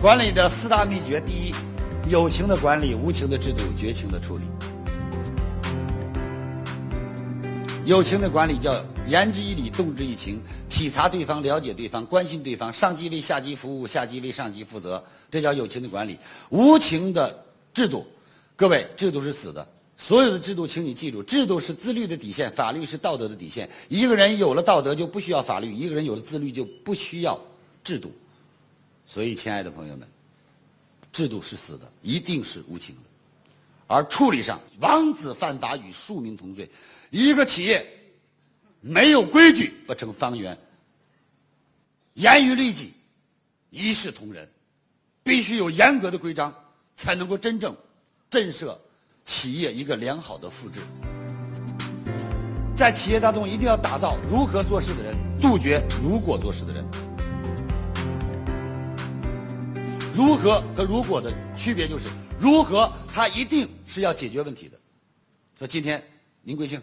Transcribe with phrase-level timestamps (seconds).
[0.00, 1.54] 管理的四大秘诀：第一，
[2.10, 4.44] 有情的管理，无情的制度，绝情的处理。
[7.86, 8.78] 有情的管理叫
[9.08, 10.38] 言之以理，动之以情，
[10.68, 16.18] 体察对方，了解对方，关心对方，上级为下级服务，下级为上级负责，这叫有情的管理。
[16.50, 18.06] 无情的制度，
[18.54, 19.66] 各位，制度是死的。
[19.96, 23.66] 所有的制度，请你记住，制度是自律的底线，法律是道德的底线。
[23.88, 27.40] 一个人有了道德，就不需要法律；一个人有了自律，就不需要
[27.82, 28.12] 制度。
[29.06, 30.06] 所以，亲爱的朋友们，
[31.12, 33.02] 制度是死的，一定是无情的。
[33.86, 36.68] 而处理上，王子犯法与庶民同罪。
[37.10, 37.86] 一个企业
[38.80, 40.58] 没有规矩不成方圆，
[42.14, 42.92] 严于律己，
[43.70, 44.48] 一视同仁，
[45.22, 46.52] 必须有严格的规章，
[46.96, 47.74] 才能够真正
[48.28, 48.76] 震慑。
[49.24, 50.78] 企业一个良好的复制，
[52.76, 57.05] 在企业当中一定要打造如何做事的人，杜绝如果做事的人。
[60.16, 62.08] 如何和如果的区别就是，
[62.40, 64.80] 如何他一定是要解决问题的。
[65.58, 66.02] 说今天
[66.40, 66.80] 您贵姓？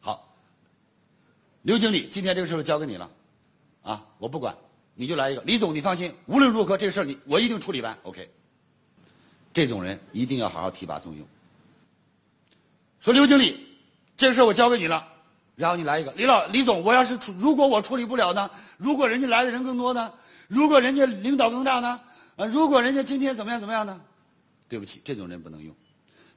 [0.00, 0.34] 好，
[1.60, 3.10] 刘经理，今天这个事儿交给你了，
[3.82, 4.56] 啊，我不管，
[4.94, 5.42] 你就来一个。
[5.42, 7.94] 李总，你放心，无论如何这个事儿你我一定处理完。
[8.04, 8.30] OK。
[9.52, 11.26] 这种人一定要好好提拔重用。
[12.98, 13.76] 说刘经理，
[14.16, 15.06] 这个事我交给你了，
[15.54, 18.50] 然后你来一个李老李总，我要是处如果我处理不了呢？
[18.78, 20.10] 如果人家来的人更多呢？
[20.48, 22.00] 如果人家领导更大呢？
[22.36, 24.00] 呃，如果人家今天怎么样怎么样呢？
[24.68, 25.74] 对不起，这种人不能用。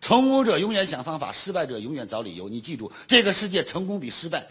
[0.00, 2.48] 成功者永远想方法，失败者永远找理由。
[2.48, 4.46] 你记住，这个世界成功比失败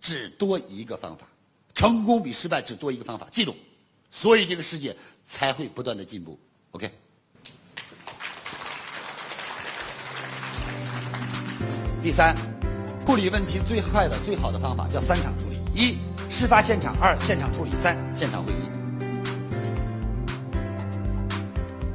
[0.00, 1.26] 只多一个方法，
[1.74, 3.54] 成功比失败只多一个方法，记住，
[4.10, 6.38] 所以这个世界才会不断的进步。
[6.72, 6.90] OK。
[12.02, 12.34] 第三，
[13.04, 15.98] 处理问题最快的、最好的方法叫三场处理：一、
[16.30, 18.79] 事发现场；二、现场处理；三、现场会议。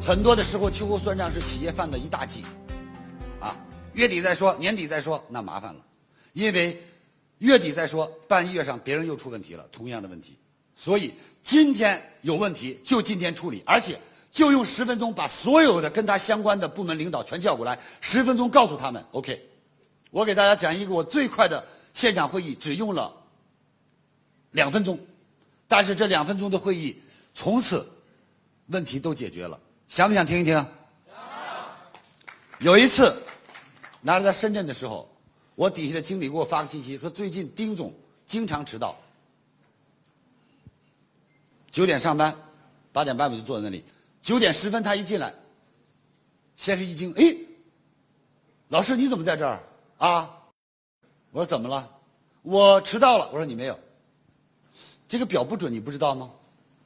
[0.06, 2.44] 很多的时候，秋后算账是企业犯的一大忌，
[3.40, 3.58] 啊，
[3.94, 5.84] 月底再说，年底再说，那麻烦了，
[6.34, 6.80] 因为
[7.40, 10.38] 月底再说，半月上别人又出问题了，同样的问题，
[10.76, 14.00] 所以今天有问题就今天处理，而且
[14.32, 19.50] 就用十分钟把所有的跟他相关的部门领导全叫过来，十分钟告诉他们，OK。
[20.12, 21.66] 我给大家讲一个我最快的
[21.96, 23.12] 现场会议，只用了
[24.52, 25.00] 两分钟，
[25.68, 27.02] 但是这两分钟的会议
[27.34, 27.84] 从此
[28.68, 29.60] 问题都解决了。
[29.88, 30.66] 想不想听一听？
[32.60, 33.22] 有一次，
[34.02, 35.10] 拿着在深圳的时候，
[35.56, 37.94] 我底下的经理给我发个信息，说最近丁总
[38.26, 38.98] 经常迟到，
[41.70, 42.36] 九点上班，
[42.92, 43.84] 八点半我就坐在那里，
[44.22, 45.34] 九点十分他一进来，
[46.56, 47.36] 先是一惊，哎，
[48.70, 49.62] 老师你怎么在这儿？
[49.98, 50.32] 啊！
[51.32, 51.90] 我说怎么了？
[52.42, 53.30] 我迟到了。
[53.32, 53.80] 我说你没有，
[55.08, 56.32] 这个表不准，你不知道吗？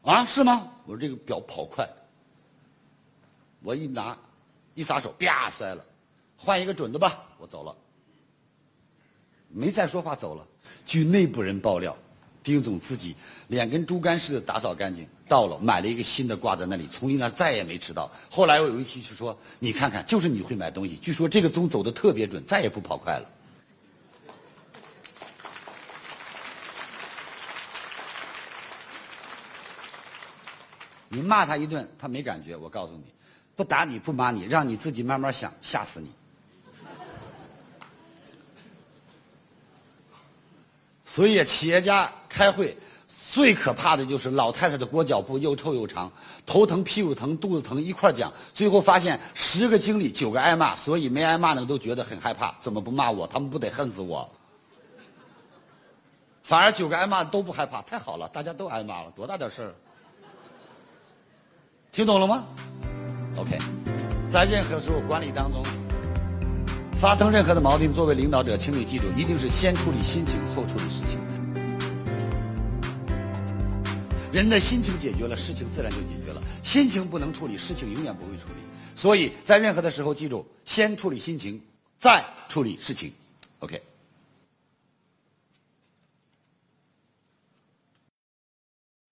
[0.01, 0.71] 啊，是吗？
[0.85, 1.87] 我说这个表跑快，
[3.61, 4.17] 我一拿，
[4.73, 5.85] 一撒手，啪摔了，
[6.37, 7.23] 换一个准的吧。
[7.37, 7.75] 我走了，
[9.49, 10.45] 没再说话，走了。
[10.85, 11.95] 据内部人爆料，
[12.41, 13.15] 丁总自己
[13.47, 18.09] 脸跟猪肝似的打扫干净，到了买了一个新的挂在那里，从那再也没迟到。
[18.29, 20.95] 后来我有一期就说：“你看看，就是你会买东西。
[20.95, 23.29] 据说这个钟走的特别准，再也不跑快了。”
[31.11, 32.55] 你骂他一顿，他没感觉。
[32.55, 33.05] 我告诉你，
[33.59, 36.09] 不打你不骂你，让你自己慢慢想，吓死你。
[41.03, 42.77] 所以企业家开会。
[43.31, 46.09] 最可怕的就是老太太的裹脚布又臭又长，
[46.45, 53.27] 头疼、屁股疼、肚子疼一块讲，最后发现十个经理九个挨骂，所以没挨骂的都觉得很害怕，怎么不骂我？
[53.27, 54.27] 他们不得恨死我？
[56.41, 59.75] 反而九个挨骂都不害怕，太好了，大家都挨骂了，多大点事儿？
[61.91, 62.47] 听懂了吗
[63.39, 63.57] ？OK，
[64.29, 65.63] 在任何时候管理当中
[66.99, 71.17] 发生任何的矛盾，作为领导者，请你记住，一定是先处理心情，后处理事情。
[74.33, 76.41] 人的心情解决了，事情自然就解决了。
[76.61, 78.61] 心情不能处理，事情永远不会处理。
[78.93, 81.61] 所以在任何的时候，记住，先处理心情，
[81.97, 83.13] 再处理事情。
[83.59, 83.81] OK。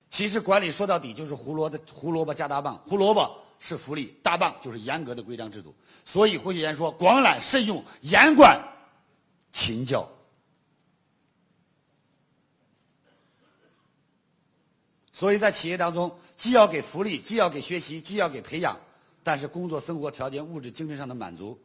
[0.10, 5.74] 其实管理说到底就是胡萝卜胡萝卜加大棒，胡萝卜是福利，大棒就是严格的规章制度。
[6.06, 8.62] 所以胡雪岩说：“广揽慎用，严管
[9.52, 10.08] 勤教。”
[15.12, 18.80] 所以在企业当中，既要给福利，既要给学习，既要给培养，
[19.24, 21.60] 但是工作生活条件、物质精神上的满足，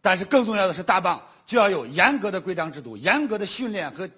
[0.00, 4.10] 但是更重要的是，大棒就要有严格的规章制度、严格的训练和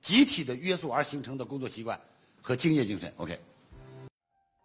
[0.00, 2.00] 集体的约束而形成的工作习惯
[2.40, 3.12] 和敬业精神。
[3.16, 3.40] OK。